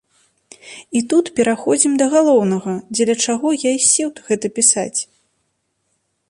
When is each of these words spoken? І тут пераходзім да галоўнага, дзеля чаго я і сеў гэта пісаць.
І 0.99 1.01
тут 1.11 1.25
пераходзім 1.39 1.93
да 2.01 2.07
галоўнага, 2.13 2.73
дзеля 2.95 3.15
чаго 3.27 3.53
я 3.67 3.71
і 3.81 3.85
сеў 3.91 4.09
гэта 4.31 4.47
пісаць. 4.57 4.99